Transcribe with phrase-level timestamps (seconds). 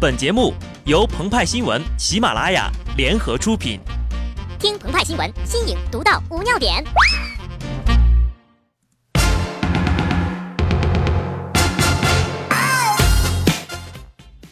[0.00, 0.54] 本节目
[0.86, 3.78] 由澎湃新闻、喜马拉雅联合出品。
[4.58, 6.82] 听澎湃新闻，新颖独到，无尿点。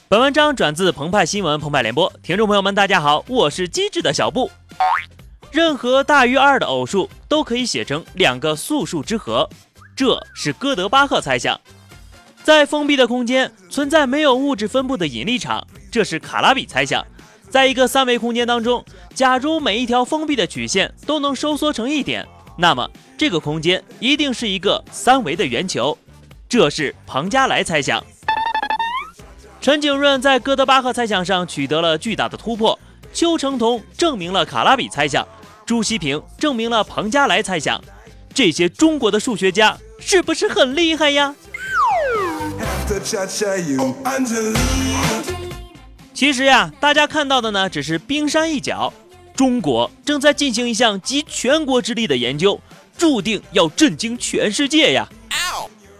[0.06, 4.50] 本文章转自澎湃新闻《澎湃联播，听众朋友们，大家好，我是机智的小布。
[5.50, 9.48] 任何大于二的偶数都可以写成两个素数之和，
[9.96, 11.58] 这是哥德巴赫猜想。
[12.48, 15.62] 在封闭的空间存在没有物质分布的引力场，
[15.92, 17.06] 这是卡拉比猜想。
[17.50, 25.98] 在一个三维空间当中，假如每一条封闭的曲线都能收缩成一点，那么这个空间一定是一个三维的圆球，
[26.48, 28.02] 这是庞加莱猜想。
[29.60, 32.78] 陈景润在哥德巴赫猜想上取得了巨大的突破，
[33.12, 35.28] 邱成桐证明了卡拉比猜想，
[35.66, 37.78] 朱希平证明了庞加莱猜想，
[38.32, 41.34] 这些中国的数学家是不是很厉害呀？
[46.14, 48.90] 其实呀，大家看到的呢，只是冰山一角。
[49.36, 52.58] 中国正在进行一项集全国之力的研究，
[52.96, 55.06] 注定要震惊全世界呀！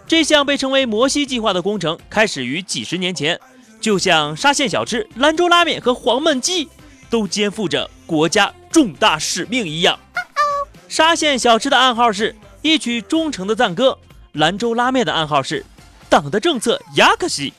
[0.06, 3.38] 这项被称为“摩西计划”的工程开始于几十年前，
[3.82, 6.70] 就像沙县小吃、兰州拉面和黄焖鸡，
[7.10, 9.98] 都肩负着国家重大使命一样。
[10.88, 13.98] 沙县小吃的暗号是一曲忠诚的赞歌，
[14.32, 15.66] 兰州拉面的暗号是。
[16.08, 17.52] 党的政策亚克西，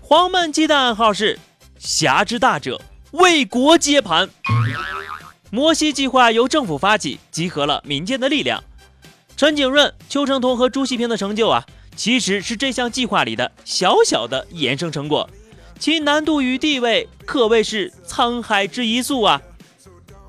[0.00, 1.36] 黄焖鸡的暗号是
[1.76, 4.28] 侠之大者，为国接盘。
[5.50, 8.62] 摩西计划由政府发起，集合了民间的力量。
[9.36, 11.64] 陈景润、邱成桐和朱锡平的成就啊，
[11.96, 15.28] 其实是这项计划里的小小的衍生成果，
[15.78, 19.42] 其难度与地位可谓是沧海之一粟啊。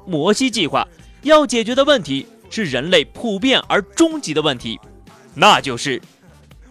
[0.08, 0.88] 摩西计划
[1.22, 4.80] 要解决的问题是人类普遍而终极的问题，
[5.36, 6.02] 那就是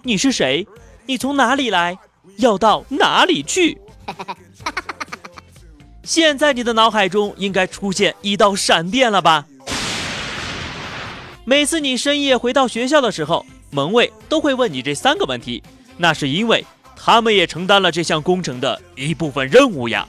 [0.03, 0.67] 你是谁？
[1.07, 1.97] 你从哪里来？
[2.39, 3.79] 要到哪里去？
[6.03, 9.47] 现在你的脑海中应该出现一道闪电了吧？
[11.45, 15.63] 每次你深夜回到学校的时候，门卫都会问你这三个问题，
[15.97, 16.65] 那是因为
[16.97, 20.07] 他们也承担了这项工程的一部分任务呀。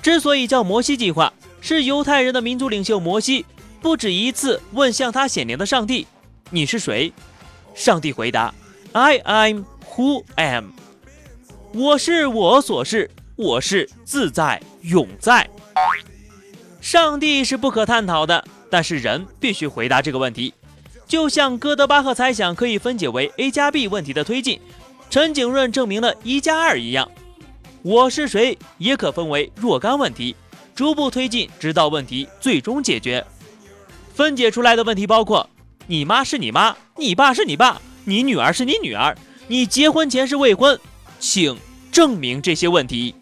[0.00, 3.44] 之所以叫摩西计划，是犹太人的民族领袖摩西。
[3.86, 6.08] 不止一次问向他显灵的上帝
[6.50, 7.12] ：“你是谁？”
[7.72, 8.52] 上帝回答
[8.90, 9.62] ：“I am
[9.94, 10.70] who am。”
[11.72, 15.48] 我是我所是，我是自在永在。
[16.80, 20.52] 上帝是不可探讨的，但是人必须回答这个问题。
[21.06, 24.60] 就像哥德巴赫猜想可以分解为 a 加 b 问题的推进，
[25.08, 27.08] 陈景润证明了一加二一样，
[27.82, 30.34] 我是谁也可分为若干问题，
[30.74, 33.24] 逐步推进，直到问题最终解决。
[34.16, 35.46] 分解出来的问题包括：
[35.86, 39.14] 你妈是你妈，你爸是你爸，你女儿是你女儿，
[39.46, 40.80] 你结婚前是未婚，
[41.20, 41.54] 请
[41.92, 43.14] 证明这些问题。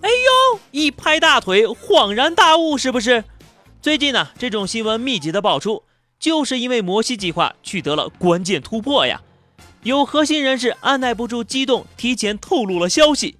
[0.00, 3.22] 哎呦，一拍大腿，恍然大悟，是不是？
[3.82, 5.82] 最近呢，这种新闻密集的爆出，
[6.18, 9.20] 就是因为摩西计划取得了关键突破呀。
[9.82, 13.36] 有核心人士按耐不住激动，提前透露了消息。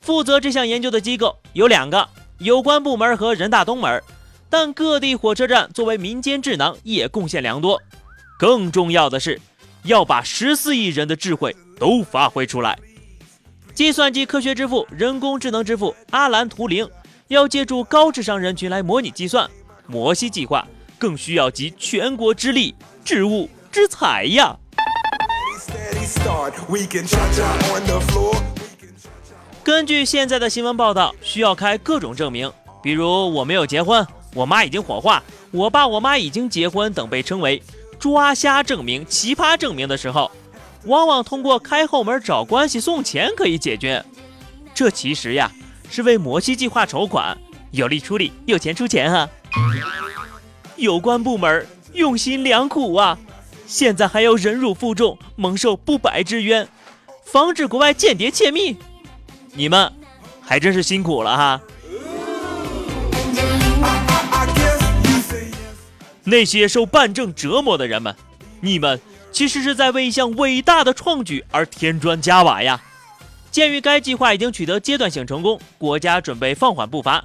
[0.00, 2.08] 负责这项研究的机构有两个。
[2.38, 4.02] 有关部门和人大东门，
[4.50, 7.80] 但各地火车站作为民间智囊也贡献良多。
[8.38, 9.40] 更重要的是，
[9.84, 12.78] 要把十四亿人的智慧都发挥出来。
[13.74, 16.86] 计算机科学之父、人工智能之父阿兰·图灵
[17.28, 19.48] 要借助高智商人群来模拟计算，
[19.86, 20.66] 摩西计划
[20.98, 24.54] 更需要集全国之力、智物之才呀。
[29.66, 32.48] 根据现在的新闻报道，需要开各种证明，
[32.80, 37.60] 比如我没有结婚，我妈已经火化，我爸我妈已经结婚等，被称为
[37.98, 40.30] 抓瞎证明、奇葩证明的时候，
[40.84, 44.04] 往往通过开后门找关系送钱可以解决。
[44.72, 45.50] 这其实呀
[45.90, 47.36] 是为摩西计划筹款，
[47.72, 49.28] 有力出力，有钱出钱啊！
[50.76, 53.18] 有关部门用心良苦啊，
[53.66, 56.68] 现在还要忍辱负重，蒙受不白之冤，
[57.24, 58.76] 防止国外间谍窃密。
[59.56, 59.90] 你们
[60.42, 61.60] 还真是辛苦了哈！
[66.24, 68.14] 那些受办证折磨的人们，
[68.60, 69.00] 你们
[69.32, 72.82] 其实是在为一项伟大的创举而添砖加瓦呀！
[73.50, 77.24] 鉴于该计划已经取得阶段性成功，国家准备放缓步伐。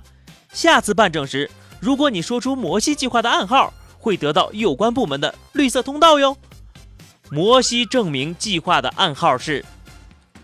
[0.54, 1.51] 下次办证时，
[1.81, 6.38] 如果你说出摩西计划的暗号，会得到有关部门的绿色通道哟。
[7.30, 9.66] 摩西证明计划的暗号是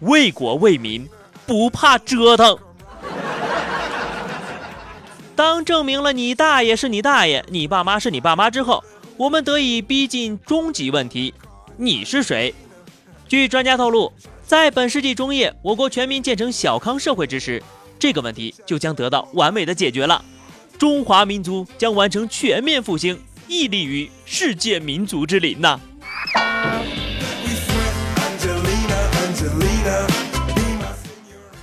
[0.02, 1.08] 为国为民。
[1.48, 2.58] 不怕折腾。
[5.36, 8.84] 当证明了你大爷是你大爷，你爸妈是你爸妈之后，
[9.16, 11.34] 我们得以逼近终极问题：
[11.78, 12.54] 你是谁？
[13.28, 14.12] 据专家透露，
[14.46, 17.64] 在本世纪中叶，我国全民建成小康社会之时，
[17.98, 20.24] 这个问题就将得到完美的解决了。
[20.78, 25.80] 中华民族将完成全面复兴，屹立于世界民族之林呐！